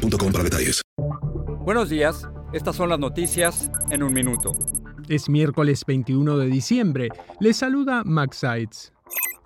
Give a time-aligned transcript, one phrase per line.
[0.00, 0.82] para detalles.
[1.64, 4.52] Buenos días, estas son las noticias en un minuto.
[5.08, 7.08] Es miércoles 21 de diciembre.
[7.40, 8.92] Les saluda Max Seitz.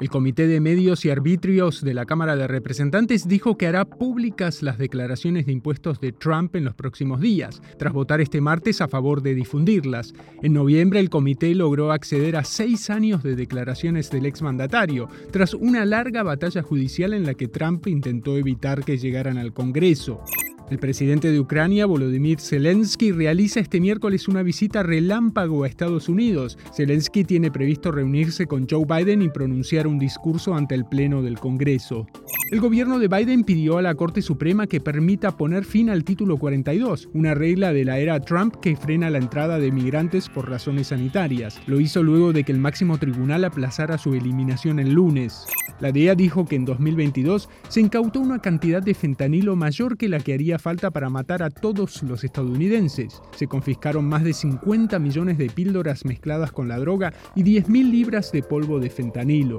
[0.00, 4.60] El Comité de Medios y Arbitrios de la Cámara de Representantes dijo que hará públicas
[4.62, 8.88] las declaraciones de impuestos de Trump en los próximos días, tras votar este martes a
[8.88, 10.12] favor de difundirlas.
[10.42, 15.84] En noviembre el comité logró acceder a seis años de declaraciones del exmandatario, tras una
[15.84, 20.22] larga batalla judicial en la que Trump intentó evitar que llegaran al Congreso.
[20.70, 26.58] El presidente de Ucrania, Volodymyr Zelensky, realiza este miércoles una visita relámpago a Estados Unidos.
[26.74, 31.38] Zelensky tiene previsto reunirse con Joe Biden y pronunciar un discurso ante el Pleno del
[31.38, 32.06] Congreso.
[32.54, 36.36] El gobierno de Biden pidió a la Corte Suprema que permita poner fin al título
[36.36, 40.86] 42, una regla de la era Trump que frena la entrada de migrantes por razones
[40.86, 41.60] sanitarias.
[41.66, 45.46] Lo hizo luego de que el máximo tribunal aplazara su eliminación el lunes.
[45.80, 50.20] La DEA dijo que en 2022 se incautó una cantidad de fentanilo mayor que la
[50.20, 53.20] que haría falta para matar a todos los estadounidenses.
[53.34, 58.30] Se confiscaron más de 50 millones de píldoras mezcladas con la droga y 10.000 libras
[58.30, 59.58] de polvo de fentanilo.